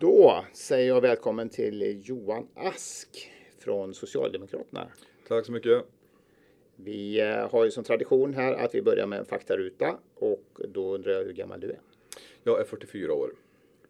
[0.00, 4.88] Då säger jag välkommen till Johan Ask från Socialdemokraterna.
[5.28, 5.84] Tack så mycket.
[6.76, 10.94] Vi eh, har ju som tradition här att vi börjar med en faktaruta och då
[10.94, 11.80] undrar jag hur gammal du är.
[12.42, 13.30] Jag är 44 år.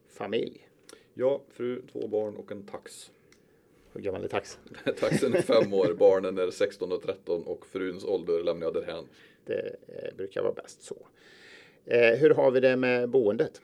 [0.09, 0.69] Familj.
[1.15, 3.11] Ja, fru, två barn och en tax.
[3.93, 4.63] Hur gammal är taxen?
[5.01, 9.05] Taxen är fem år, barnen är 16 och 13 och fruns ålder lämnar jag därhän.
[9.45, 10.97] Det eh, brukar vara bäst så.
[11.85, 13.61] Eh, hur har vi det med boendet?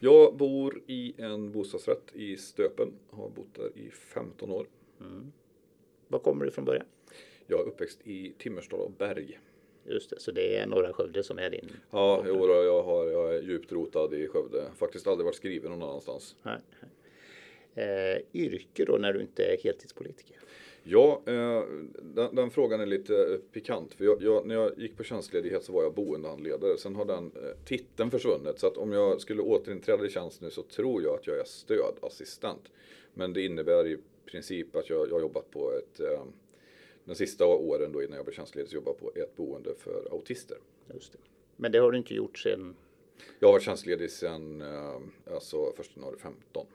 [0.00, 2.92] Jag bor i en bostadsrätt i Stöpen.
[3.10, 4.66] Har bott där i 15 år.
[6.08, 6.86] Var kommer du från början?
[7.46, 9.40] Jag är uppväxt i Timmersdala och Berg.
[9.84, 11.70] Just det, så det är norra Skövde som är din...
[11.90, 14.70] Ja, jo, jag, har, jag är djupt rotad i Skövde.
[14.76, 16.36] Faktiskt aldrig varit skriven någon annanstans.
[16.42, 16.58] Nej.
[17.74, 20.36] Eh, yrke då när du inte är heltidspolitiker?
[20.90, 21.62] Ja, eh,
[22.02, 23.94] den, den frågan är lite eh, pikant.
[23.94, 26.78] För jag, jag, när jag gick på tjänstledighet så var jag boendehandledare.
[26.78, 28.58] Sen har den eh, titeln försvunnit.
[28.58, 31.44] Så att om jag skulle återinträda i tjänst nu så tror jag att jag är
[31.44, 32.62] stödassistent.
[33.14, 36.24] Men det innebär i princip att jag, jag har jobbat på ett eh,
[37.04, 40.08] den sista åren då innan jag blev tjänstledig så jobbade jag på ett boende för
[40.12, 40.58] autister.
[40.94, 41.18] Just det.
[41.56, 42.76] Men det har du inte gjort sedan...
[43.38, 46.66] Jag har varit tjänstledig sedan eh, alltså 1 januari 15.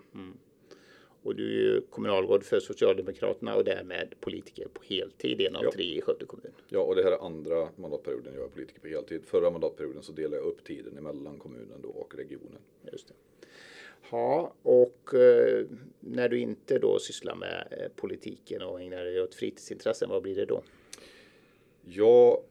[1.24, 5.72] Och du är ju kommunalråd för Socialdemokraterna och därmed politiker på heltid, en av Ja.
[5.72, 6.52] tre i Skövde kommun.
[6.70, 9.22] Ja, och det här är andra mandatperioden jag är politiker på heltid.
[9.26, 12.62] Förra mandatperioden så delade jag upp tiden emellan kommunen då och regionen.
[12.92, 13.14] Just det.
[14.12, 15.66] Ja, och eh,
[16.00, 20.36] när du inte då sysslar med eh, politiken och ägnar dig åt fritidsintressen, vad blir
[20.36, 20.64] det då?
[21.86, 22.44] Jag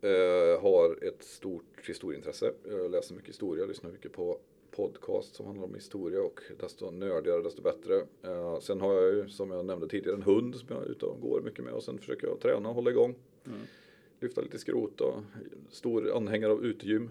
[0.00, 2.52] eh, har ett stort historieintresse.
[2.68, 4.38] Jag läser mycket historia, lyssnar mycket på
[4.76, 7.94] podcast som handlar om historia och desto nördigare desto bättre.
[8.22, 11.06] Eh, sen har jag ju som jag nämnde tidigare en hund som jag är ute
[11.06, 13.14] och går mycket med och sen försöker jag träna och hålla igång.
[14.20, 15.14] Lyfta lite skrot och
[15.70, 17.10] stor anhängare av utegym.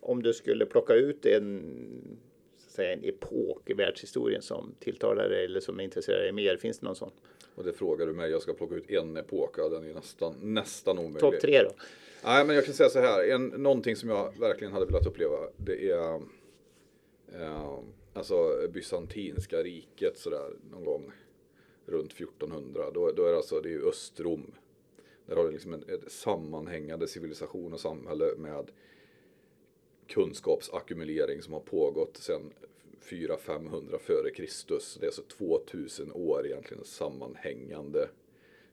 [0.00, 1.62] Om du skulle plocka ut en,
[2.56, 6.56] så att säga, en epok i världshistorien som tilltalar dig eller som intresserar dig mer,
[6.56, 7.10] finns det någon sån?
[7.54, 10.34] Och det frågar du mig, jag ska plocka ut en epok, ja, den är nästan,
[10.40, 11.20] nästan omöjlig.
[11.20, 11.70] Topp tre då?
[12.24, 13.28] Nej, men jag kan säga så här.
[13.28, 15.36] En, någonting som jag verkligen hade velat uppleva.
[15.56, 16.14] Det är
[17.34, 17.78] eh,
[18.12, 21.12] alltså bysantinska riket sådär någon gång
[21.86, 22.90] runt 1400.
[22.94, 24.54] Då, då är det alltså, det är ju Östrom.
[25.26, 28.70] Där har du liksom en, ett sammanhängande civilisation och samhälle med
[30.06, 32.52] kunskapsackumulering som har pågått sedan
[33.02, 34.96] 400-500 före Kristus.
[35.00, 38.08] Det är alltså 2000 år egentligen sammanhängande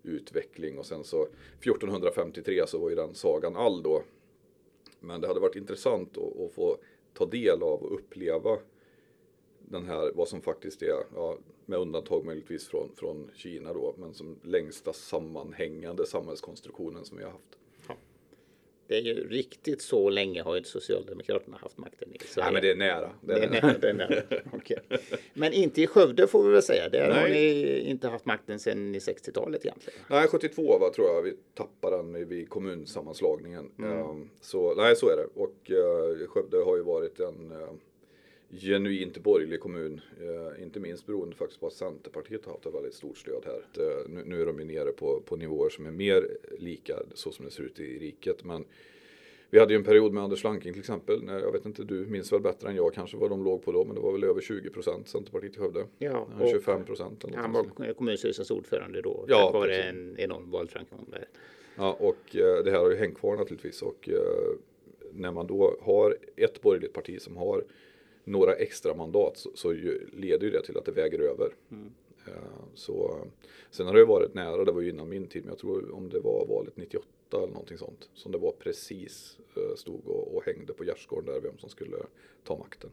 [0.03, 1.27] utveckling och sen så
[1.61, 4.03] 1453 så var ju den sagan all då.
[4.99, 6.77] Men det hade varit intressant att, att få
[7.13, 8.57] ta del av och uppleva
[9.59, 14.13] den här, vad som faktiskt är, ja, med undantag möjligtvis från, från Kina då, men
[14.13, 17.57] som längsta sammanhängande samhällskonstruktionen som vi har haft.
[18.89, 22.45] Det är ju riktigt så länge har inte Socialdemokraterna haft makten i Sverige.
[22.45, 23.09] Nej men det är nära.
[23.21, 23.67] Det Det är är nära.
[23.67, 24.21] nära, det är nära.
[24.53, 24.77] Okej.
[25.33, 26.89] Men inte i Skövde får vi väl säga.
[26.89, 27.31] Där har Nej.
[27.31, 29.99] ni inte haft makten sedan i 60-talet egentligen.
[30.09, 33.71] Nej, 72 var tror jag vi tappade den vid kommunsammanslagningen.
[33.79, 35.27] Ehm, Så nej, så är det.
[35.35, 37.67] Och eh, Skövde har ju varit en eh,
[38.51, 40.01] genuint borgerlig kommun.
[40.21, 43.83] eh, Inte minst beroende faktiskt på att Centerpartiet har haft ett väldigt stort stöd här.
[43.85, 46.27] Eh, Nu, nu är de ju nere på, på nivåer som är mer
[46.59, 48.43] lika så som det ser ut i riket.
[48.43, 48.65] Men
[49.49, 51.23] vi hade ju en period med Anders Lanking till exempel.
[51.23, 53.71] När, jag vet inte, du minns väl bättre än jag kanske vad de låg på
[53.71, 53.85] då.
[53.85, 55.79] Men det var väl över 20 procent Centerpartiet i Skövde.
[55.97, 57.25] Ja, Ja, och 25 procent.
[57.35, 59.25] Han var kommunstyrelsens ordförande då.
[59.27, 61.27] Ja, tack vare en enorm valframgång där.
[61.75, 63.81] Ja, och eh, det här har ju hängt kvar naturligtvis.
[63.81, 64.09] Och
[65.13, 67.63] när man då har ett borgerligt parti som har
[68.29, 71.55] några extra mandat så, så ju, leder ju det till att det väger över.
[72.27, 72.33] Eh,
[72.73, 73.17] så,
[73.71, 75.95] sen har det ju varit nära, det var ju innan min tid, men jag tror
[75.95, 78.09] om det var valet 98 eller någonting sånt.
[78.13, 81.97] Som det var precis, eh, stod och, och hängde på gärdsgården där vem som skulle
[82.43, 82.89] ta makten.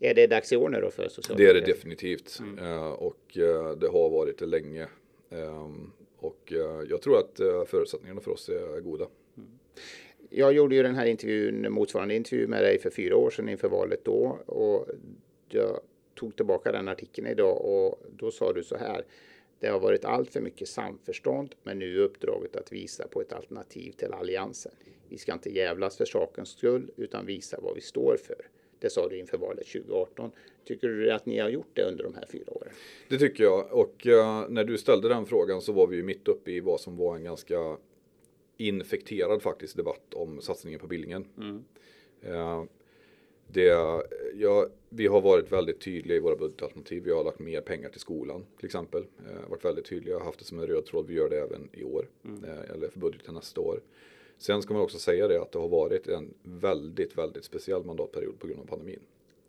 [0.00, 1.66] Är det dags i år nu då för Det är Socialdemokraterna?
[1.66, 2.40] det definitivt.
[2.60, 3.20] Eh, och
[3.76, 4.88] det har varit det länge.
[5.30, 6.52] Ehm, och
[6.88, 9.06] jag tror att förutsättningarna för oss är goda.
[10.36, 13.68] Jag gjorde ju den här intervjun, motsvarande intervju med dig för fyra år sedan inför
[13.68, 14.38] valet då.
[14.46, 14.88] Och
[15.48, 15.80] jag
[16.14, 19.04] tog tillbaka den artikeln idag och då sa du så här.
[19.60, 23.32] Det har varit allt för mycket samförstånd, men nu är uppdraget att visa på ett
[23.32, 24.72] alternativ till alliansen.
[25.08, 28.46] Vi ska inte jävlas för sakens skull, utan visa vad vi står för.
[28.78, 30.30] Det sa du inför valet 2018.
[30.64, 32.72] Tycker du att ni har gjort det under de här fyra åren?
[33.08, 33.72] Det tycker jag.
[33.72, 36.80] Och uh, när du ställde den frågan så var vi ju mitt uppe i vad
[36.80, 37.76] som var en ganska
[38.56, 41.26] infekterad faktiskt debatt om satsningen på Billingen.
[42.22, 42.64] Eh,
[43.48, 44.00] det,
[44.34, 47.02] ja, vi har varit väldigt tydliga i våra budgetalternativ.
[47.02, 49.02] Vi har lagt mer pengar till skolan till exempel.
[49.02, 51.06] Eh, varit väldigt tydliga, haft det som en röd tråd.
[51.06, 52.08] Vi gör det även i år.
[52.24, 53.80] Eh, eller för budgeten nästa år.
[54.38, 58.38] Sen ska man också säga det att det har varit en väldigt, väldigt speciell mandatperiod
[58.38, 59.00] på grund av pandemin.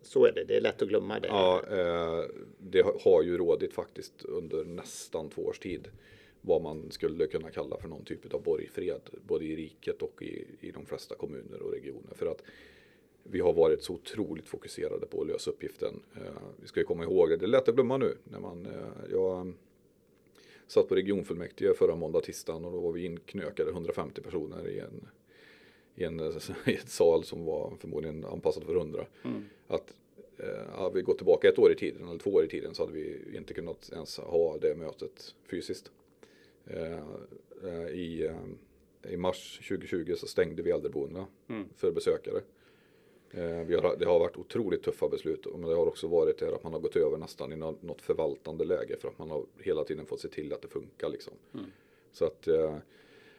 [0.01, 1.27] Så är det, det är lätt att glömma det.
[1.27, 2.25] Ja, eh,
[2.57, 5.87] det har ju rådit faktiskt under nästan två års tid
[6.45, 10.45] vad man skulle kunna kalla för någon typ av borgfred, både i riket och i,
[10.59, 12.13] i de flesta kommuner och regioner.
[12.15, 12.43] För att
[13.23, 15.99] vi har varit så otroligt fokuserade på att lösa uppgiften.
[16.15, 18.17] Eh, vi ska ju komma ihåg det, det är lätt att glömma nu.
[18.23, 19.53] När man, eh, jag
[20.67, 25.07] satt på regionfullmäktige förra måndag, tisdagen och då var vi inknökade 150 personer i en,
[25.95, 26.19] i en,
[26.65, 29.05] i ett sal som var förmodligen anpassad för 100.
[29.23, 29.45] Mm.
[29.67, 29.93] Att
[30.37, 32.93] eh, vi går tillbaka ett år i tiden eller två år i tiden så hade
[32.93, 35.91] vi inte kunnat ens ha det mötet fysiskt.
[36.67, 36.99] Eh,
[37.63, 38.31] eh, I,
[39.09, 41.69] I mars 2020 så stängde vi äldreboendena mm.
[41.75, 42.41] för besökare.
[43.65, 46.63] Vi har, det har varit otroligt tuffa beslut men det har också varit det att
[46.63, 50.05] man har gått över nästan i något förvaltande läge för att man har hela tiden
[50.05, 51.33] fått se till att det funkar liksom.
[51.53, 51.65] Mm.
[52.11, 52.47] Så att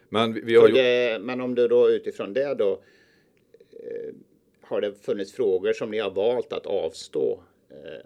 [0.09, 2.81] men vi, vi har det, Men om du då utifrån det då
[4.69, 7.39] har det funnits frågor som ni har valt att avstå eh,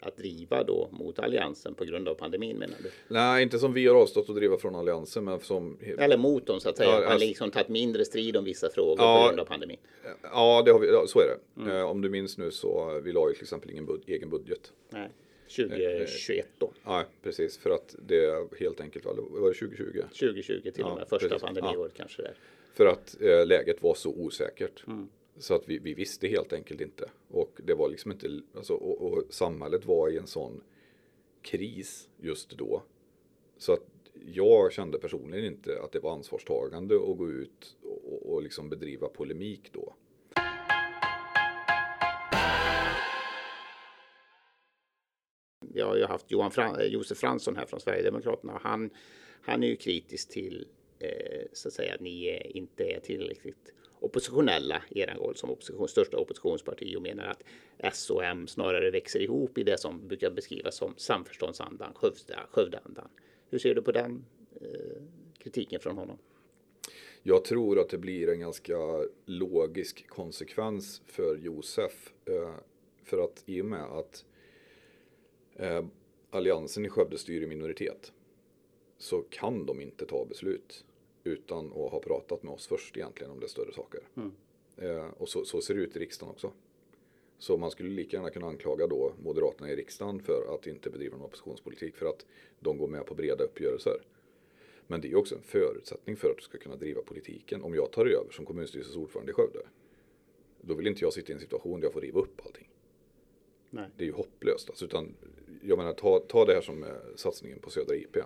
[0.00, 2.90] att driva då mot alliansen på grund av pandemin menar du?
[3.08, 5.78] Nej, inte som vi har avstått att driva från alliansen, men som...
[5.98, 6.90] Eller mot dem så att säga.
[6.90, 7.26] Ja, Man alltså...
[7.26, 9.78] liksom tagit mindre strid om vissa frågor ja, på grund av pandemin.
[10.22, 11.62] Ja, det har vi, så är det.
[11.62, 11.76] Mm.
[11.76, 14.72] Eh, om du minns nu så vi la ju till exempel ingen bud egen budget.
[14.90, 15.08] Nej.
[15.56, 16.72] 2021 då.
[16.84, 17.58] Ja, precis.
[17.58, 20.00] För att det helt enkelt var, var det 2020?
[20.00, 21.08] 2020 till och med.
[21.08, 22.34] Första pandemiåret kanske det
[22.74, 24.86] För att eh, läget var så osäkert.
[24.86, 25.08] Mm.
[25.40, 27.10] Så att vi, vi, visste helt enkelt inte.
[27.28, 30.62] Och det var liksom inte, alltså, och, och, samhället var i en sån
[31.42, 32.82] kris just då.
[33.58, 33.86] Så att
[34.34, 39.08] jag kände personligen inte att det var ansvarstagande att gå ut och, och liksom bedriva
[39.08, 39.94] polemik då.
[45.74, 48.90] Jag har ju haft Johan Fran eh, Josef Fransson här från Sverigedemokraterna och han,
[49.42, 54.82] han är ju kritisk till eh, så att säga att ni inte är tillräckligt oppositionella
[54.88, 57.42] i er roll som opposition, största oppositionsparti och menar att
[57.78, 61.94] S och M snarare växer ihop i det som brukar beskrivas som samförståndsandan,
[62.50, 63.08] Skövdeandan.
[63.50, 64.24] Hur ser du på den
[64.60, 65.02] eh,
[65.38, 66.18] kritiken från honom?
[67.22, 68.76] Jag tror att det blir en ganska
[69.26, 72.12] logisk konsekvens för Josef.
[72.24, 72.54] Eh,
[73.04, 74.24] för att i och med att
[75.56, 75.84] eh,
[76.30, 78.12] Alliansen i Skövde styr i minoritet
[78.98, 80.84] så kan de inte ta beslut
[81.24, 84.00] utan att ha pratat med oss först egentligen om det större saker.
[84.16, 84.32] Mm.
[84.76, 86.52] Eh, och så, så, ser det ut i riksdagen också.
[87.38, 91.16] Så man skulle lika gärna kunna anklaga då Moderaterna i riksdagen för att inte bedriva
[91.16, 92.26] någon oppositionspolitik för att
[92.60, 94.02] de går med på breda uppgörelser.
[94.86, 97.62] Men det är också en förutsättning för att du ska kunna driva politiken.
[97.62, 99.66] Om jag tar över som kommunstyrelsens ordförande i Skövde,
[100.60, 102.70] då vill inte jag sitta i en situation där jag får riva upp allting.
[103.70, 103.88] Nej.
[103.96, 104.70] Det är ju hopplöst.
[104.70, 105.14] Alltså, utan,
[105.62, 106.86] jag menar, ta, ta det här som
[107.16, 108.16] satsningen på Södra IP.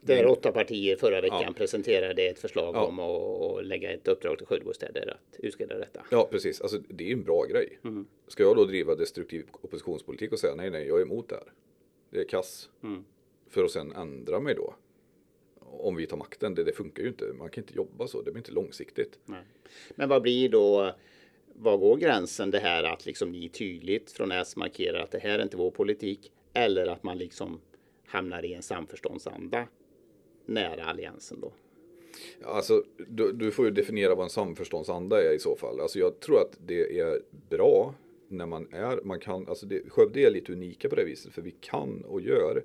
[0.00, 1.52] Där åtta partier förra veckan ja.
[1.52, 2.84] presenterade ett förslag ja.
[2.84, 6.04] om att lägga ett uppdrag till Sköldbostäder att utreda detta.
[6.10, 6.60] Ja, precis.
[6.60, 7.78] Alltså, det är en bra grej.
[7.84, 8.06] Mm.
[8.28, 11.52] Ska jag då driva destruktiv oppositionspolitik och säga nej, nej, jag är emot det här.
[12.10, 12.70] Det är kass.
[12.82, 13.04] Mm.
[13.48, 14.74] För att sen ändra mig då.
[15.58, 17.24] Om vi tar makten, det, det, funkar ju inte.
[17.24, 19.18] Man kan inte jobba så, det blir inte långsiktigt.
[19.24, 19.42] Nej.
[19.94, 20.94] Men vad blir då,
[21.54, 25.38] var går gränsen det här att liksom ni tydligt från S markerar att det här
[25.38, 27.60] är inte vår politik eller att man liksom
[28.06, 29.66] hamnar i en samförståndsanda
[30.46, 31.52] nära alliansen då?
[32.44, 35.80] Alltså, du, du, får ju definiera vad en samförståndsanda är i så fall.
[35.80, 37.94] Alltså, jag tror att det är bra
[38.28, 41.42] när man är, man kan, alltså det, Skövde är lite unika på det viset för
[41.42, 42.62] vi kan och gör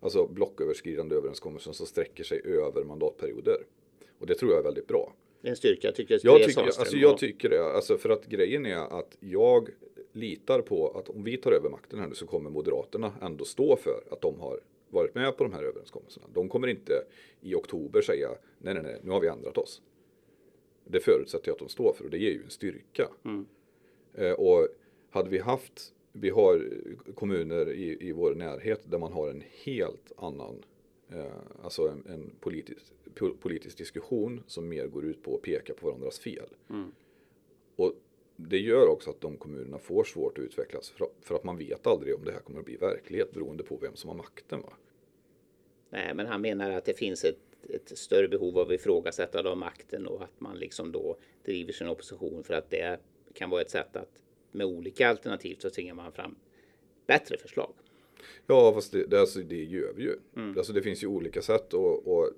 [0.00, 3.66] alltså blocköverskridande överenskommelser som sträcker sig över mandatperioder.
[4.18, 5.12] Och det tror jag är väldigt bra.
[5.40, 6.42] Det är en styrka, tycker jag.
[6.42, 9.68] Tycker, alltså jag tycker det, alltså för att grejen är att jag
[10.12, 13.76] litar på att om vi tar över makten här nu så kommer Moderaterna ändå stå
[13.76, 14.60] för att de har
[14.94, 16.26] varit med på de här överenskommelserna.
[16.34, 17.04] De kommer inte
[17.40, 19.82] i oktober säga nej, nej, nej, nu har vi ändrat oss.
[20.84, 23.08] Det förutsätter jag att de står för och det ger ju en styrka.
[23.24, 23.46] Mm.
[24.14, 24.68] Eh, och
[25.10, 26.70] hade vi haft, vi har
[27.14, 30.62] kommuner i, i vår närhet där man har en helt annan,
[31.08, 31.24] eh,
[31.62, 32.92] alltså en, en politisk,
[33.40, 36.48] politisk diskussion som mer går ut på att peka på varandras fel.
[36.70, 36.92] Mm.
[37.76, 37.92] Och
[38.36, 41.86] det gör också att de kommunerna får svårt att utvecklas för, för, att man vet
[41.86, 44.60] aldrig om det här kommer att bli verklighet beroende på vem som har makten.
[44.60, 44.72] Va?
[45.90, 47.38] Nej, men han menar att det finns ett,
[47.68, 52.44] ett större behov av ifrågasättande av makten och att man liksom då driver sin opposition
[52.44, 53.00] för att det
[53.34, 54.20] kan vara ett sätt att
[54.52, 56.36] med olika alternativ så tvingar man fram
[57.06, 57.72] bättre förslag.
[58.46, 60.16] Ja, fast det, det, alltså, det gör vi ju.
[60.36, 60.58] Mm.
[60.58, 62.30] Alltså, det finns ju olika sätt och, och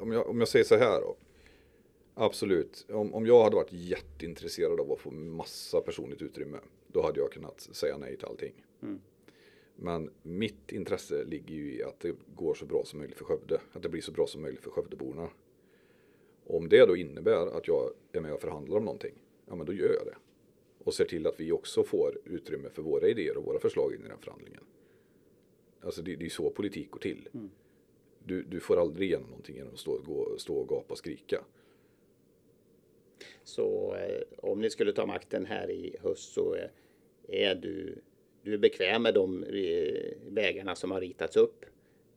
[0.00, 1.16] om, jag, om jag säger så här då.
[2.14, 7.20] Absolut, om, om jag hade varit jätteintresserad av att få massa personligt utrymme, då hade
[7.20, 8.64] jag kunnat säga nej till allting.
[8.82, 9.00] Mm.
[9.76, 13.60] Men mitt intresse ligger ju i att det går så bra som möjligt för Skövde.
[13.72, 15.28] Att det blir så bra som möjligt för Skövdeborna.
[16.46, 19.14] Om det då innebär att jag är med och förhandlar om någonting,
[19.46, 20.16] ja men då gör jag det.
[20.84, 24.04] och ser till att vi också får utrymme för våra idéer och våra förslag in
[24.04, 24.64] i den förhandlingen.
[25.80, 27.28] Alltså det, det är så politik går till.
[27.34, 27.50] Mm.
[28.24, 31.44] Du, du, får aldrig igenom någonting genom att stå, gå, stå och gapa och skrika.
[33.44, 36.68] Så eh, om ni skulle ta makten här i höst så eh,
[37.28, 37.98] är du,
[38.42, 41.64] du är bekväm med de eh, vägarna som har ritats upp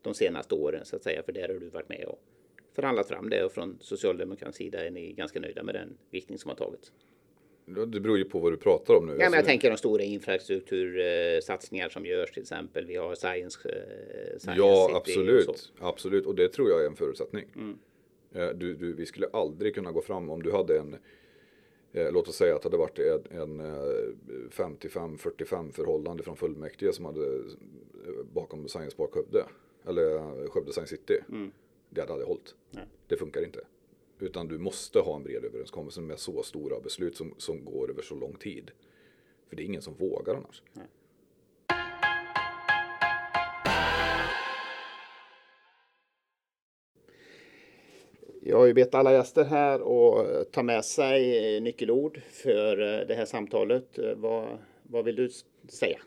[0.01, 2.19] de senaste åren så att säga, för där har du varit med och
[2.75, 6.49] förhandlat fram det och från socialdemokratins sida är ni ganska nöjda med den riktning som
[6.49, 6.91] har tagits.
[7.65, 9.11] Det beror ju på vad du pratar om nu.
[9.11, 12.85] Ja, men jag alltså, tänker de stora infrastruktursatsningar som görs till exempel.
[12.85, 13.73] Vi har Science, uh,
[14.37, 15.47] science Ja, absolut.
[15.47, 16.25] Och absolut.
[16.25, 17.45] Och det tror jag är en förutsättning.
[17.55, 17.77] Mm.
[18.35, 20.97] Du, du, vi skulle aldrig kunna gå fram om du hade en
[21.91, 22.99] eh, låt oss säga att det hade varit
[23.31, 23.61] en, en
[24.49, 27.43] 55-45 förhållande från fullmäktige som hade
[28.33, 29.45] bakom Science Park Skövde.
[29.87, 31.19] Eller Skövde Science City.
[31.29, 31.51] Mm.
[31.89, 32.55] Det hade aldrig hållit.
[32.71, 32.85] Nej.
[33.07, 33.59] Det funkar inte.
[34.19, 38.01] Utan du måste ha en bred överenskommelse med så stora beslut som, som går över
[38.01, 38.71] så lång tid.
[39.49, 40.63] För det är ingen som vågar annars.
[40.73, 40.85] Nej.
[48.47, 53.25] Jag har ju bett alla gäster här att ta med sig nyckelord för det här
[53.25, 53.99] samtalet.
[54.15, 54.47] Vad,
[54.83, 55.29] vad vill du
[55.67, 55.99] säga?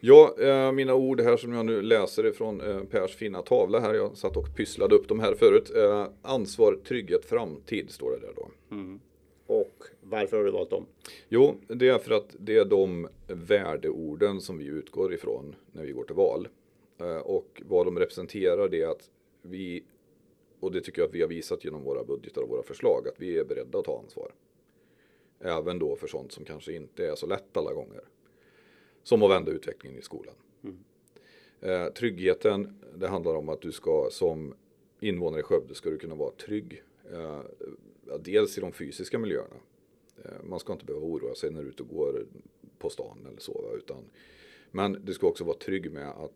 [0.00, 3.94] Ja, eh, mina ord här som jag nu läser ifrån eh, Pers fina tavla här.
[3.94, 5.72] Jag satt och pysslade upp de här förut.
[5.76, 8.48] Eh, ansvar, trygghet, framtid står det där då.
[8.70, 9.00] Mm.
[9.46, 10.86] Och varför har du valt dem?
[11.28, 15.92] Jo, det är för att det är de värdeorden som vi utgår ifrån när vi
[15.92, 16.48] går till val.
[17.00, 19.10] Eh, och vad de representerar det är att
[19.42, 19.84] vi,
[20.62, 23.20] och det tycker jag att vi har visat genom våra budgetar och våra förslag, att
[23.20, 24.34] vi är beredda att ta ansvar.
[25.40, 28.04] Även då för sånt som kanske inte är så lätt alla gånger.
[29.02, 30.34] Som att vända utvecklingen i skolan.
[30.62, 30.78] Mm.
[31.60, 34.54] Eh, tryggheten, det handlar om att du ska som
[35.00, 36.82] invånare i Skövde ska du kunna vara trygg.
[37.12, 37.40] Eh,
[38.20, 39.56] dels i de fysiska miljöerna.
[40.24, 42.26] Eh, man ska inte behöva oroa sig när du är ute och går
[42.78, 43.74] på stan eller så.
[43.76, 44.04] Utan,
[44.70, 46.34] men du ska också vara trygg med att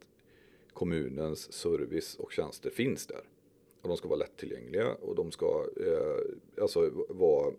[0.72, 3.22] kommunens service och tjänster finns där.
[3.86, 7.52] Och de ska vara lättillgängliga och de ska eh, alltså vara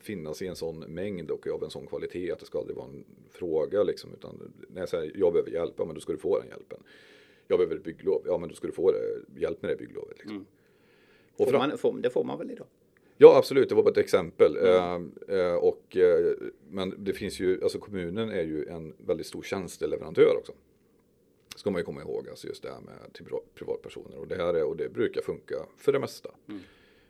[0.00, 2.86] finnas i en sån mängd och av en sån kvalitet att det ska aldrig vara
[2.86, 4.10] en fråga liksom.
[4.14, 6.78] Utan när jag säger jag behöver hjälp, ja men då ska du få den hjälpen.
[7.48, 10.18] Jag behöver ett bygglov, ja men då ska du få det, hjälp med det bygglovet.
[10.18, 10.36] Liksom.
[10.36, 10.46] Mm.
[11.36, 12.66] Och får man, får, det får man väl idag?
[13.16, 14.56] Ja absolut, det var bara ett exempel.
[14.56, 15.12] Mm.
[15.28, 16.34] Eh, eh, och, eh,
[16.70, 20.52] men det finns ju, alltså kommunen är ju en väldigt stor tjänsteleverantör också.
[21.56, 24.18] Ska man ju komma ihåg, alltså just det här med till privatpersoner.
[24.18, 26.30] Och det här är, och det brukar funka för det mesta.
[26.48, 26.60] Mm.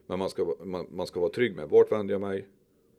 [0.07, 2.49] Men man ska, man, man ska vara trygg med vart vänder jag mig?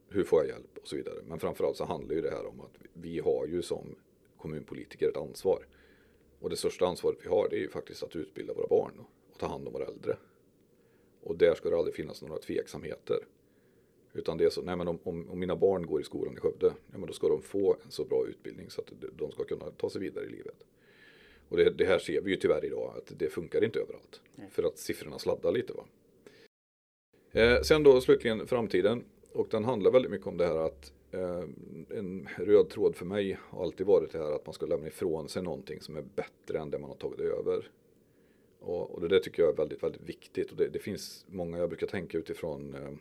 [0.10, 1.22] hur får jag hjälp och så vidare.
[1.28, 3.96] Men framförallt så handlar ju det här om att vi har ju som
[4.38, 5.66] kommunpolitiker ett ansvar.
[6.40, 8.94] Och det största ansvaret vi har det är ju faktiskt att utbilda våra barn
[9.32, 10.18] och ta hand om våra äldre.
[11.22, 13.18] Och där ska det aldrig finnas några tveksamheter.
[14.14, 16.40] Utan det är så, nej men om, om, om mina barn går i skolan i
[16.40, 19.44] Skövde, ja, men då ska de få en så bra utbildning så att de ska
[19.44, 20.64] kunna ta sig vidare i livet.
[21.50, 24.22] Och det, det här ser vi ju tyvärr idag att det funkar inte överallt.
[24.36, 24.48] Nej.
[24.52, 25.86] För att siffrorna sladdar lite va.
[27.32, 29.04] Eh, sen då slutligen framtiden.
[29.34, 31.44] Och den handlar väldigt mycket om det här att eh,
[31.90, 35.30] en röd tråd för mig har alltid varit det här att man ska lämna ifrån
[35.30, 37.70] sig någonting som är bättre än det man har tagit över.
[38.60, 40.52] Och, och det där tycker jag är väldigt, väldigt viktigt.
[40.52, 42.92] Och det, det finns många, jag brukar tänka utifrån eh,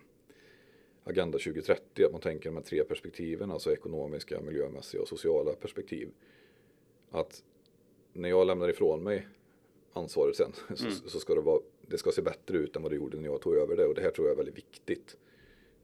[1.05, 6.11] Agenda 2030, att man tänker de här tre perspektiven, alltså ekonomiska, miljömässiga och sociala perspektiv.
[7.11, 7.43] Att
[8.17, 9.27] när jag lämnar ifrån mig
[9.93, 10.77] ansvaret sen mm.
[10.77, 13.29] så, så, ska det, vara, det ska se bättre ut än vad det gjorde när
[13.29, 13.87] jag tog över det.
[13.87, 15.17] Och det här tror jag är väldigt viktigt.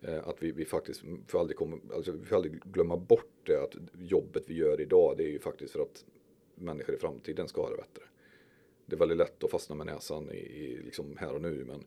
[0.01, 3.63] Eh, att vi, vi faktiskt får aldrig, komma, alltså vi får aldrig glömma bort det
[3.63, 6.05] att jobbet vi gör idag det är ju faktiskt för att
[6.55, 8.03] människor i framtiden ska ha det bättre.
[8.87, 11.85] Det är väldigt lätt att fastna med näsan i, i liksom här och nu men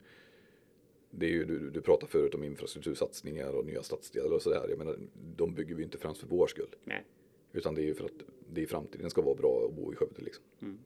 [1.10, 4.66] det är ju, du, du pratade förut om infrastruktursatsningar och nya stadsdelar och sådär.
[4.70, 5.00] Jag menar,
[5.36, 6.76] de bygger vi inte främst för vår skull.
[6.84, 7.06] Nej.
[7.54, 8.24] Utan det är ju för att
[8.54, 10.44] det i framtiden ska vara bra att bo i Skövde liksom.
[10.62, 10.78] Mm.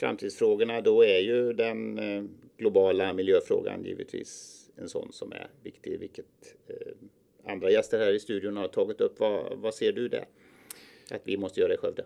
[0.00, 2.24] framtidsfrågorna då är ju den eh,
[2.56, 8.56] globala miljöfrågan givetvis en sån som är viktig, vilket eh, andra gäster här i studion
[8.56, 9.20] har tagit upp.
[9.20, 10.24] Vad, vad ser du där?
[11.10, 12.04] Att vi måste göra i Skövde?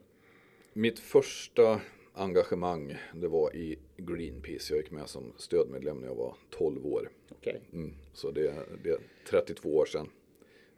[0.72, 1.80] Mitt första
[2.14, 4.72] engagemang det var i Greenpeace.
[4.74, 7.10] Jag gick med som stödmedlem när jag var 12 år.
[7.30, 7.56] Okay.
[7.72, 8.98] Mm, så det, det är
[9.30, 10.08] 32 år sedan.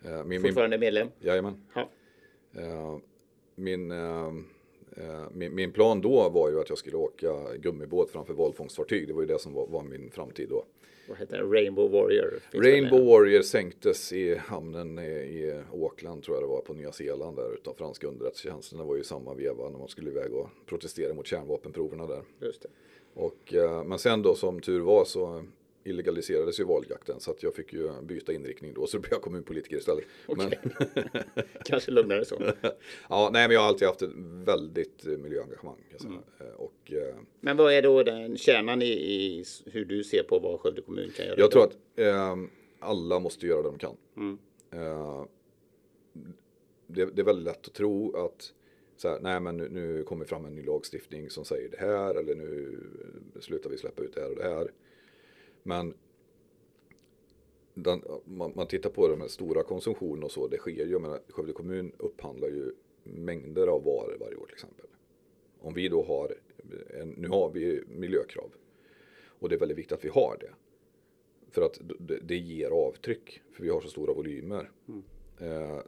[0.04, 1.08] Eh, min, Fortfarande medlem?
[1.20, 1.66] Jajamän.
[1.74, 1.90] Ha.
[3.54, 3.92] Min
[4.96, 9.08] Eh, min, min, plan då var ju att jag skulle åka gummibåt framför valfångstfartyg.
[9.08, 10.64] Det var ju det som var, var min framtid då.
[11.08, 11.44] Vad heter det?
[11.44, 12.40] Rainbow Warrior?
[12.52, 17.54] Rainbow Warrior sänktes i hamnen i, Auckland tror jag det var på Nya Zeeland där
[17.54, 18.78] utav franska underrättelsetjänsten.
[18.78, 22.22] Det var ju samma veva när man skulle iväg och protestera mot kärnvapenproverna där.
[22.40, 22.68] Just det.
[23.14, 25.44] Och, eh, men sen då som tur var så
[25.86, 29.76] illegaliserades ju valjakten så att jag fick ju byta inriktning då så blev jag kommunpolitiker
[29.76, 30.04] istället.
[30.26, 30.50] Okay.
[30.94, 31.34] Men...
[31.64, 32.42] Kanske lugnare så.
[33.08, 34.14] ja, nej men jag har alltid haft ett
[34.44, 35.84] väldigt miljöengagemang.
[36.04, 36.18] Mm.
[36.56, 37.14] Och, eh...
[37.40, 41.10] Men vad är då den kärnan i, i, hur du ser på vad Skövde kommun
[41.16, 41.38] kan göra?
[41.38, 42.36] Jag tror att eh,
[42.80, 43.96] alla måste göra det de kan.
[44.16, 44.38] Mm.
[44.70, 45.24] Eh,
[46.86, 48.52] det, det, är väldigt lätt att tro att
[48.96, 52.14] så här, nej men nu, nu kommer fram en ny lagstiftning som säger det här
[52.14, 52.78] eller nu
[53.40, 54.70] slutar vi släppa ut det här och det här.
[55.66, 55.94] Men
[57.74, 61.18] den, man, man, tittar på de här stora konsumtionen och så, det sker ju, men
[61.28, 64.86] Skövde kommun upphandlar ju mängder av varor varje år till exempel.
[65.60, 66.34] Om vi då har,
[67.00, 68.50] en, nu har vi miljökrav
[69.38, 70.50] och det är väldigt viktigt att vi har det.
[71.50, 74.70] För att det, det ger avtryck, för vi har så stora volymer.
[74.88, 75.02] Mm.
[75.38, 75.80] Eh,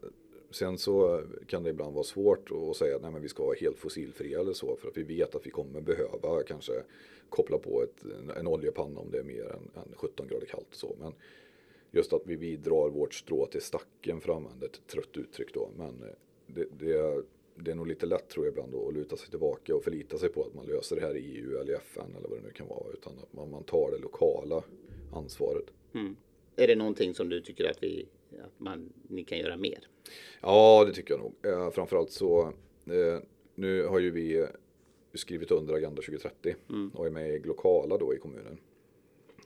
[0.51, 4.41] sen så kan det ibland vara svårt att säga att vi ska vara helt fossilfria
[4.41, 6.73] eller så, för att vi vet att vi kommer behöva kanske
[7.29, 8.05] koppla på ett,
[8.37, 10.69] en oljepanna om det är mer än, än 17 grader kallt.
[10.69, 10.97] Och så.
[11.01, 11.13] Men
[11.91, 15.55] just att vi, vi drar vårt strå till stacken för att använda ett trött uttryck
[15.55, 15.71] då.
[15.77, 16.15] Men eh,
[16.47, 17.23] det, det,
[17.55, 20.19] det är nog lite lätt tror jag ibland då, att luta sig tillbaka och förlita
[20.19, 22.45] sig på att man löser det här i EU eller i FN eller vad det
[22.47, 22.93] nu kan vara.
[22.93, 24.63] Utan att man, man tar det lokala
[25.13, 25.67] ansvaret.
[25.95, 26.17] Mm.
[26.57, 28.07] Är det någonting som du tycker att, vi,
[28.45, 29.89] att man, ni kan göra mer?
[30.41, 31.35] Ja, det tycker jag nog.
[31.43, 32.53] Eh, framförallt så
[32.87, 33.23] eh,
[33.55, 34.47] nu har ju vi
[35.15, 36.91] skrivit under Agenda 2030 mm.
[36.95, 38.59] och är med i Glokala då i kommunen.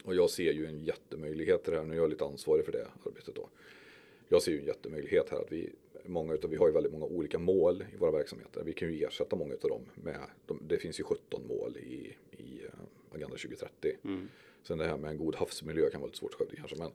[0.04, 2.86] Och jag ser ju en jättemöjlighet det här, nu är jag lite ansvarig för det
[3.06, 3.48] arbetet då.
[4.28, 5.70] Jag ser ju en jättemöjlighet här att vi,
[6.04, 8.62] många utav, vi har ju väldigt många olika mål i våra verksamheter.
[8.64, 12.16] Vi kan ju ersätta många av dem med, de, det finns ju 17 mål i,
[12.30, 12.70] i uh,
[13.10, 13.96] Agenda 2030.
[14.04, 14.28] Mm.
[14.62, 16.90] Sen det här med en god havsmiljö kan vara lite svårt att kanske, men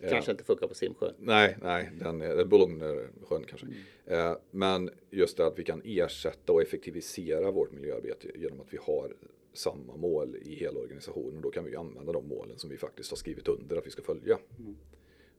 [0.00, 1.14] Kanske inte funkar på simsjön.
[1.18, 3.66] Nej, nej, den är Bolognesjön kanske.
[3.66, 3.78] Mm.
[4.06, 8.78] Eh, men just det att vi kan ersätta och effektivisera vårt miljöarbete genom att vi
[8.82, 9.16] har
[9.52, 11.40] samma mål i hela organisationen.
[11.42, 14.02] Då kan vi använda de målen som vi faktiskt har skrivit under att vi ska
[14.02, 14.38] följa.
[14.58, 14.76] Mm.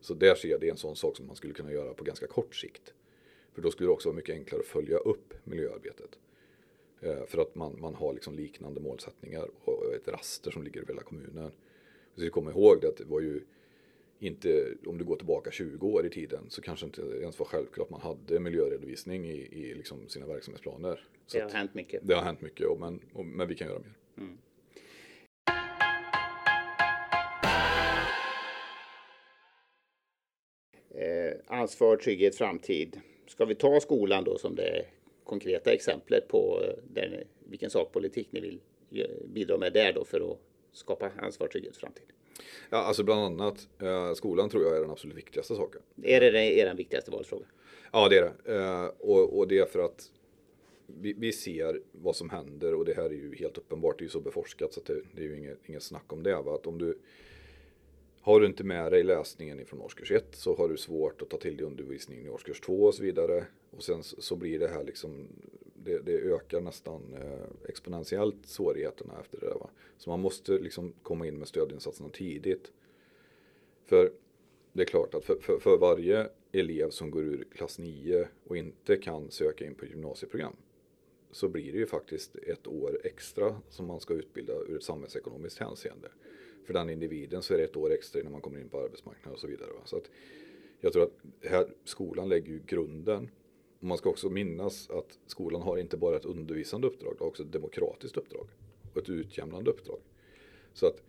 [0.00, 2.04] Så där ser jag det är en sån sak som man skulle kunna göra på
[2.04, 2.94] ganska kort sikt.
[3.54, 6.18] För då skulle det också vara mycket enklare att följa upp miljöarbetet.
[7.00, 10.92] Eh, för att man, man har liksom liknande målsättningar och ett raster som ligger över
[10.92, 11.52] hela kommunen.
[12.14, 13.40] Vi ska komma ihåg det att det var ju
[14.18, 17.86] inte, om du går tillbaka 20 år i tiden så kanske inte ens var självklart
[17.86, 21.00] att man hade miljöredovisning i, i liksom sina verksamhetsplaner.
[21.26, 22.00] Så det har hänt mycket.
[22.04, 23.94] Det har hänt mycket, och men, och, men vi kan göra mer.
[24.16, 24.38] Mm.
[30.90, 33.00] Eh, ansvar, trygghet, framtid.
[33.26, 34.84] Ska vi ta skolan då som det
[35.24, 38.60] konkreta exemplet på eh, den, vilken sakpolitik ni vill
[39.24, 40.38] bidra med där då för att
[40.72, 42.06] skapa ansvar, trygghet, framtid?
[42.70, 45.82] Ja, alltså bland annat eh, skolan tror jag är den absolut viktigaste saken.
[46.02, 47.46] Är det er viktigaste valfråga?
[47.92, 48.54] Ja, det är det.
[48.54, 50.10] Eh, och, och det är för att
[50.86, 54.04] vi, vi, ser vad som händer och det här är ju helt uppenbart, det är
[54.04, 56.42] ju så beforskat så det, det, är ju inget, inget snack om det.
[56.42, 56.54] Va?
[56.54, 56.98] Att om du
[58.20, 61.36] har du inte med dig läsningen ifrån årskurs 1 så har du svårt att ta
[61.36, 63.44] till dig undervisningen i årskurs 2 och så vidare.
[63.70, 65.28] Och sen så blir det här liksom
[65.88, 69.46] det, det ökar nästan eh, exponentiellt svårigheterna efter det.
[69.46, 69.70] Där, va?
[69.98, 72.72] Så man måste liksom komma in med stödinsatserna tidigt.
[73.84, 74.12] För
[74.72, 78.56] det är klart att för, för, för, varje elev som går ur klass 9 och
[78.56, 80.56] inte kan söka in på gymnasieprogram
[81.30, 85.58] så blir det ju faktiskt ett år extra som man ska utbilda ur ett samhällsekonomiskt
[85.58, 86.08] hänseende.
[86.64, 89.32] För den individen så är det ett år extra innan man kommer in på arbetsmarknaden
[89.32, 89.72] och så vidare.
[89.72, 89.80] Va?
[89.84, 90.10] Så att
[90.80, 93.30] jag tror att här, skolan lägger ju grunden
[93.80, 97.42] man ska också minnas att skolan har inte bara ett undervisande uppdrag, det har också
[97.42, 98.48] ett demokratiskt uppdrag
[98.92, 99.98] och ett utjämnande uppdrag.
[100.72, 101.02] Så att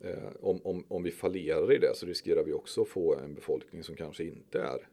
[0.00, 3.34] eh, om, om, om vi fallerar i det så riskerar vi också att få en
[3.34, 4.88] befolkning som kanske inte är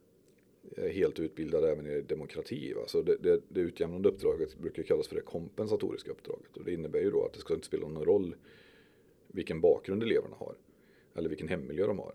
[0.77, 2.73] eh, helt utbildad även i demokrati.
[2.73, 2.81] Va?
[2.87, 6.99] Så det, det, det utjämnande uppdraget brukar kallas för det kompensatoriska uppdraget och det innebär
[6.99, 8.35] ju då att det ska inte spela någon roll
[9.27, 10.55] vilken bakgrund eleverna har
[11.15, 12.13] eller vilken hemmiljö de har.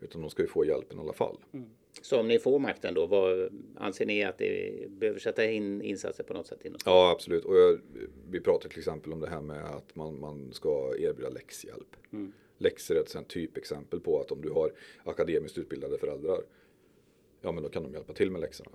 [0.00, 1.36] Utan de ska ju få hjälpen i alla fall.
[1.52, 1.66] Mm.
[2.02, 6.24] Så om ni får makten då, vad, anser ni att det behöver sätta in insatser
[6.24, 6.64] på något sätt?
[6.64, 6.78] Inom?
[6.84, 7.44] Ja, absolut.
[7.44, 7.80] Och jag,
[8.30, 11.96] vi pratar till exempel om det här med att man, man ska erbjuda läxhjälp.
[12.12, 12.32] Mm.
[12.58, 14.72] Läxor är ett typexempel på att om du har
[15.04, 16.42] akademiskt utbildade föräldrar,
[17.40, 18.70] ja men då kan de hjälpa till med läxorna.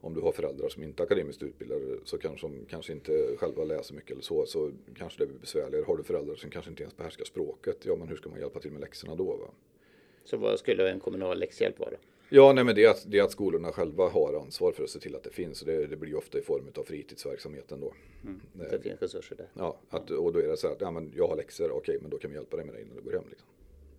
[0.00, 3.64] Om du har föräldrar som inte är akademiskt utbildade så kanske de kanske inte själva
[3.64, 5.84] läser mycket eller så, så kanske det blir besvärligare.
[5.86, 8.60] Har du föräldrar som kanske inte ens behärskar språket, ja men hur ska man hjälpa
[8.60, 9.36] till med läxorna då?
[9.36, 9.50] Va?
[10.24, 11.94] Så vad skulle en kommunal läxhjälp vara?
[12.28, 14.90] Ja, nej, men det är, att, det är att skolorna själva har ansvar för att
[14.90, 15.60] se till att det finns.
[15.60, 17.94] Och det, det blir ofta i form av fritidsverksamheten då.
[18.22, 19.48] Mm, det, det finns resurser där.
[19.54, 21.98] Ja, att, och då är det så här att ja, men jag har läxor, okej,
[22.00, 23.24] men då kan vi hjälpa dig med det innan du går hem.
[23.28, 23.48] Liksom.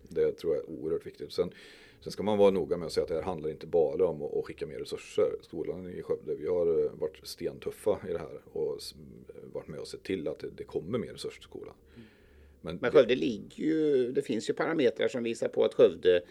[0.08, 1.32] Det tror jag är oerhört viktigt.
[1.32, 1.50] Sen,
[2.00, 4.22] sen ska man vara noga med att säga att det här handlar inte bara om
[4.22, 5.30] att, att skicka mer resurser.
[5.42, 8.78] Skolan i Skövde, vi har eh, varit stentuffa i det här och
[9.52, 11.74] varit med och sett till att det, det kommer mer resurser till skolan.
[12.66, 16.22] Men, Men Skövde ligger ju, det finns ju parametrar som visar på att Skövde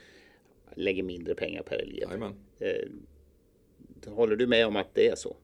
[0.75, 2.11] lägger mindre pengar per elev.
[2.11, 2.33] Amen.
[2.59, 5.35] Eh, håller du med om att det är så?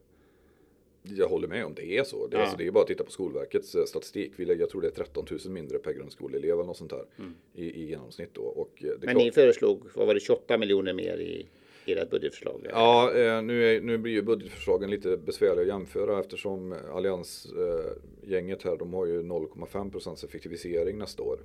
[1.02, 2.26] Jag håller med om det är så.
[2.26, 2.42] Det är, ja.
[2.42, 4.32] alltså, det är bara att titta på Skolverkets eh, statistik.
[4.36, 7.04] Vi lägger, jag tror det är 13 000 mindre per grundskoleelev eller något sånt här
[7.18, 7.34] mm.
[7.54, 8.30] i, i genomsnitt.
[8.32, 8.42] Då.
[8.42, 11.46] Och eh, Men ni föreslog, vad var det, 28 miljoner mer i
[11.86, 12.66] ert budgetförslag?
[12.70, 18.76] Ja, eh, nu, är, nu blir ju budgetförslagen lite besvärliga att jämföra eftersom alliansgänget här,
[18.76, 21.38] de har ju 0,5 procents effektivisering nästa år.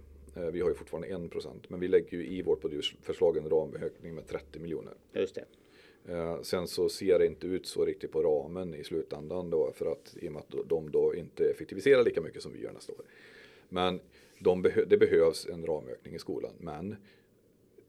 [0.52, 4.16] Vi har ju fortfarande 1 procent, men vi lägger ju i vårt budgetförslag en ramökning
[4.16, 4.94] med 30 miljoner.
[5.14, 5.46] Just det.
[6.08, 9.92] Eh, sen så ser det inte ut så riktigt på ramen i slutändan då för
[9.92, 12.94] att i och med att de då inte effektiviserar lika mycket som vi gör nästa
[12.94, 13.02] år.
[13.70, 14.00] Men
[14.40, 16.54] de beh det behövs en ramökning i skolan.
[16.58, 16.96] Men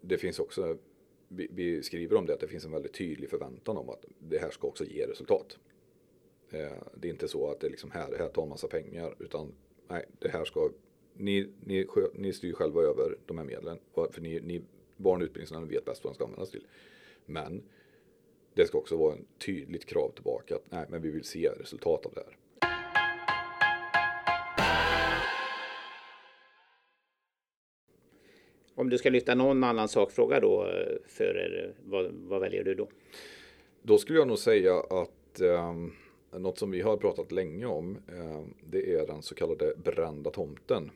[0.00, 0.76] det finns också,
[1.28, 4.38] vi, vi, skriver om det, att det finns en väldigt tydlig förväntan om att det
[4.38, 5.58] här ska också ge resultat.
[6.50, 9.54] Eh, det är inte så att det liksom här, här tar en massa pengar utan
[9.88, 10.70] nej, det här ska,
[11.14, 13.78] ni, ni, ni styr själva över de här medlen.
[13.94, 14.62] För ni, ni
[14.96, 16.66] barn och utbildningsnämnden vet bäst vad de ska användas till.
[17.26, 17.62] Men
[18.54, 22.06] det ska också vara ett tydligt krav tillbaka att nej, men vi vill se resultat
[22.06, 22.36] av det här.
[28.88, 32.64] Om du ska lyfta någon annan sakfråga då eh, för er, eh, vad, vad väljer
[32.64, 32.88] du då?
[33.82, 35.74] Då skulle jag nog säga att eh,
[36.38, 40.90] något som vi har pratat länge om eh, det är den så kallade brända tomten.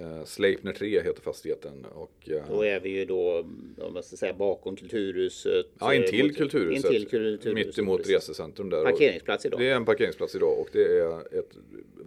[0.00, 1.86] Uh, Sleipner 3 heter fastigheten.
[1.94, 3.46] Och, uh, då är vi ju då,
[3.78, 5.66] om man ska säga, bakom Kulturhuset.
[5.78, 6.84] Ja, intill mot, Kulturhuset.
[6.84, 8.84] Intill kulturhuset mitt emot resecentrum där.
[8.84, 9.60] Parkeringsplats idag.
[9.60, 11.56] Det är en parkeringsplats idag och det är ett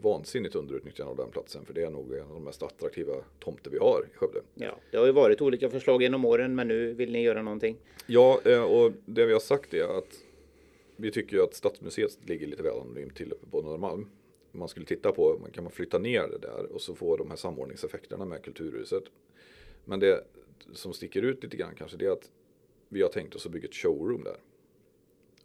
[0.03, 1.65] vansinnigt underutnyttjande av den platsen.
[1.65, 4.41] För det är nog en av de mest attraktiva tomter vi har i Skövde.
[4.55, 7.77] Ja, det har ju varit olika förslag genom åren men nu vill ni göra någonting.
[8.07, 10.19] Ja, eh, och det vi har sagt är att
[10.95, 14.05] vi tycker att Stadsmuseet ligger lite väl anonymt till uppe på Norrmalm
[14.53, 17.37] man skulle titta på, kan man flytta ner det där och så få de här
[17.37, 19.03] samordningseffekterna med Kulturhuset.
[19.85, 20.23] Men det
[20.73, 22.31] som sticker ut lite grann kanske det är att
[22.89, 24.37] vi har tänkt oss att bygga ett showroom där.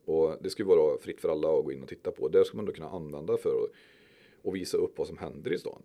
[0.05, 2.29] Och det ska vara fritt för alla att gå in och titta på.
[2.29, 3.71] Där ska man då kunna använda för att
[4.42, 5.83] och visa upp vad som händer i stan.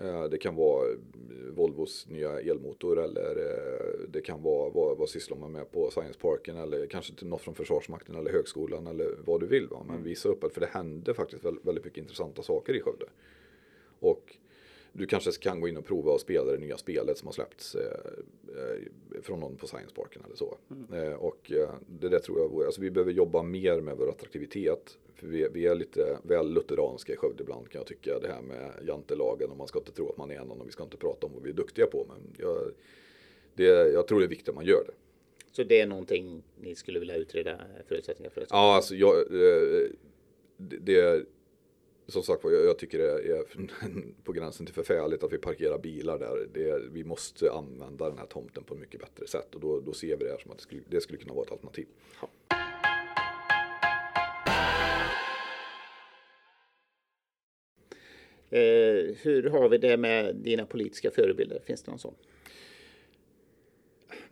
[0.00, 0.96] Eh, det kan vara eh,
[1.54, 6.18] Volvos nya elmotor eller eh, det kan vara vad, vad sysslar man med på Science
[6.18, 9.68] Parken eller kanske till något från Försvarsmakten eller högskolan eller vad du vill.
[9.68, 9.78] Va?
[9.86, 10.04] Men mm.
[10.04, 13.06] visa upp att för det händer faktiskt väldigt mycket intressanta saker i Skövde.
[14.00, 14.36] Och
[14.98, 17.74] du kanske kan gå in och prova och spela det nya spelet som har släppts
[17.74, 20.58] eh, från någon på Science Parken eller så.
[20.70, 21.02] Mm.
[21.02, 24.08] Eh, och eh, det där tror jag vore, alltså vi behöver jobba mer med vår
[24.08, 28.18] attraktivitet för vi, vi, är lite väl lutheranska i Skövde ibland kan jag tycka.
[28.18, 30.72] Det här med jantelagen och man ska inte tro att man är någon och vi
[30.72, 32.06] ska inte prata om vad vi är duktiga på.
[32.08, 32.58] Men jag,
[33.54, 34.92] det, jag tror det är viktigt att man gör det.
[35.52, 38.46] Så det är någonting ni skulle vilja utreda förutsättningar för?
[38.50, 39.90] Ja, alltså jag, eh,
[40.56, 41.26] det, det
[42.08, 43.44] som sagt jag, jag tycker det är
[44.24, 46.48] på gränsen till förfärligt att vi parkerar bilar där.
[46.54, 49.92] Det, vi måste använda den här tomten på ett mycket bättre sätt och då, då
[49.92, 51.86] ser vi det här som att det skulle, det skulle kunna vara ett alternativ.
[52.20, 52.28] Ja.
[58.50, 61.60] Eh, hur har vi det med dina politiska förebilder?
[61.64, 62.14] Finns det någon sån?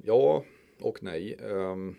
[0.05, 0.45] Ja
[0.81, 1.37] och nej.
[1.43, 1.97] Um,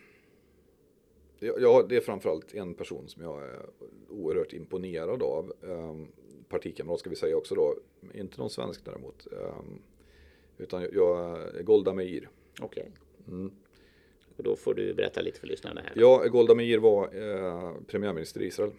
[1.40, 3.66] ja, det är framförallt en person som jag är
[4.10, 5.54] oerhört imponerad av.
[5.62, 6.08] Um,
[6.50, 7.76] partikamrat ska vi säga också då.
[8.14, 9.28] Inte någon svensk däremot.
[9.32, 9.82] Um,
[10.58, 12.30] utan jag, är Golda Meir.
[12.62, 12.92] Okej.
[13.24, 13.36] Okay.
[13.36, 13.52] Mm.
[14.38, 15.94] Och då får du berätta lite för lyssnarna här.
[15.96, 18.72] Ja, Golda Meir var eh, premiärminister i Israel.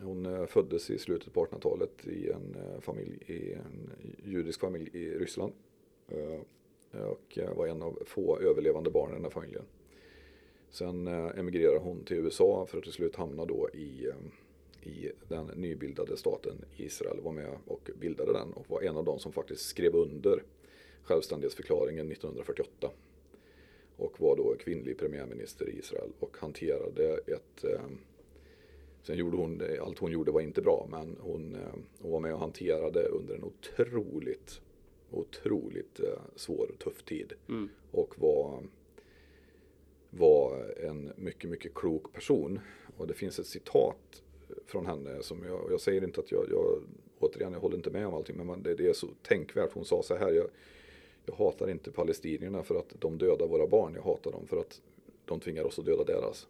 [0.00, 3.90] Hon eh, föddes i slutet på 1800-talet i en eh, familj, i en
[4.24, 5.52] judisk familj i Ryssland.
[6.08, 6.40] Eh,
[7.00, 9.64] och var en av få överlevande barn i den här familjen.
[10.70, 14.10] Sen emigrerade hon till USA för att till slut hamna då i,
[14.82, 17.20] i den nybildade staten Israel.
[17.20, 20.42] Var med och bildade den och var en av de som faktiskt skrev under
[21.02, 22.90] självständighetsförklaringen 1948.
[23.96, 27.64] Och var då kvinnlig premiärminister i Israel och hanterade ett
[29.06, 31.60] Sen gjorde hon, allt hon gjorde var inte bra men hon, eh,
[32.00, 34.60] hon var med och hanterade under en otroligt,
[35.10, 37.32] otroligt eh, svår och tuff tid.
[37.48, 37.68] Mm.
[37.90, 38.62] Och var,
[40.10, 42.60] var en mycket, mycket klok person.
[42.96, 44.22] Och det finns ett citat
[44.66, 46.82] från henne som jag, jag säger inte att jag, jag
[47.18, 49.72] återigen, jag håller inte med om allting men det, det är så tänkvärt.
[49.72, 50.46] Hon sa så här, jag,
[51.26, 54.82] jag hatar inte palestinierna för att de dödar våra barn, jag hatar dem för att
[55.24, 56.48] de tvingar oss att döda deras.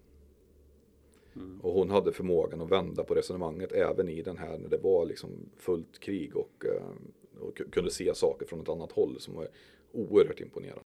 [1.36, 1.60] Mm.
[1.60, 5.06] Och hon hade förmågan att vända på resonemanget även i den här när det var
[5.06, 9.48] liksom fullt krig och, eh, och kunde se saker från ett annat håll som var
[9.92, 10.85] oerhört imponerande.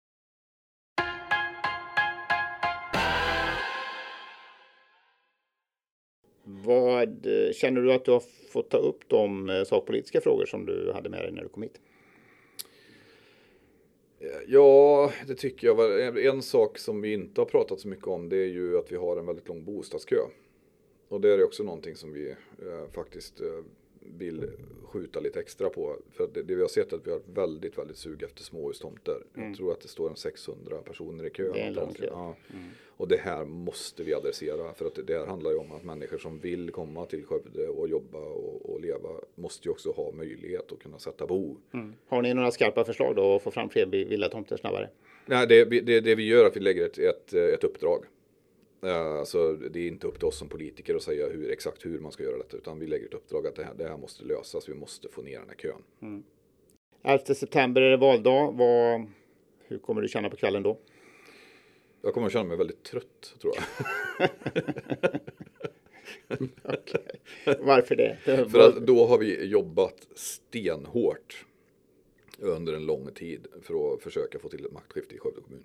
[6.65, 10.67] Vad eh, känner du att du har fått ta upp de eh, sakpolitiska frågor som
[10.67, 11.81] du hade med dig när du kom hit?
[14.47, 16.27] Ja, det tycker jag.
[16.27, 18.97] En sak som vi inte har pratat så mycket om det är ju att vi
[18.97, 20.17] har en väldigt lång bostadskö.
[21.09, 23.47] Och det är också någonting som vi eh, faktiskt eh,
[24.19, 24.51] vill
[24.93, 25.97] skjuta lite extra på.
[26.11, 29.17] För det, det, vi har sett är att vi har väldigt, väldigt sug efter småhustomter.
[29.37, 29.49] Mm.
[29.49, 31.53] Jag tror att det står en 600 personer i kö.
[31.53, 32.37] Det är långt, ja.
[32.53, 32.71] Mm.
[32.97, 34.75] Och det här måste vi adressera.
[34.75, 37.69] För att det, det här handlar ju om att människor som vill komma till Skövde
[37.69, 41.57] och jobba och, och leva måste ju också ha möjlighet att kunna sätta bo.
[41.75, 41.95] Mm.
[42.09, 44.89] Har ni några skarpa förslag då att få fram fler villatomter snabbare?
[45.27, 48.05] Nej, det, det, det vi gör är att vi lägger ett, ett, ett uppdrag
[48.91, 52.13] Alltså, det är inte upp till oss som politiker att säga hur, exakt hur man
[52.13, 54.69] ska göra detta utan vi lägger ett uppdrag att det här, det här måste lösas.
[54.69, 55.83] Vi måste få ner den här kön.
[56.03, 56.23] Mm.
[57.03, 58.53] 11 september är det valdag.
[58.53, 59.07] Vad,
[59.69, 60.79] hur kommer du känna på kvällen då?
[62.03, 64.29] Jag kommer att känna mig väldigt trött tror jag.
[66.65, 67.57] okay.
[67.59, 68.19] Varför det?
[68.25, 71.47] För att då har vi jobbat stenhårt
[72.39, 75.65] under en lång tid för att försöka få till ett maktskifte i Skövde kommun.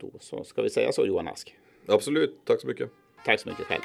[0.00, 1.56] Då så ska vi säga så Johan Ask.
[1.86, 2.90] Absolut, tack så mycket.
[3.24, 3.82] Tack så mycket själv.